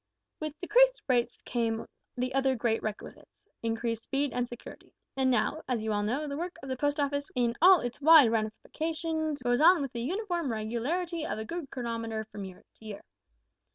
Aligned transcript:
"With 0.39 0.59
decreased 0.59 1.03
rates 1.07 1.37
came 1.45 1.85
the 2.17 2.33
other 2.33 2.55
great 2.55 2.81
requisites, 2.81 3.45
increased 3.61 4.01
speed 4.01 4.33
and 4.33 4.47
security; 4.47 4.93
and 5.15 5.29
now, 5.29 5.61
as 5.67 5.83
you 5.83 5.93
all 5.93 6.01
know, 6.01 6.27
the 6.27 6.35
work 6.37 6.55
of 6.63 6.69
the 6.69 6.75
Post 6.75 6.99
Office, 6.99 7.29
in 7.35 7.53
all 7.61 7.81
its 7.81 8.01
wide 8.01 8.31
ramifications, 8.31 9.43
goes 9.43 9.61
on 9.61 9.79
with 9.83 9.91
the 9.93 10.01
uniform 10.01 10.51
regularity 10.51 11.23
of 11.23 11.37
a 11.37 11.45
good 11.45 11.69
chronometer 11.69 12.25
from 12.31 12.45
year 12.45 12.63
to 12.79 12.83
year. 12.85 13.03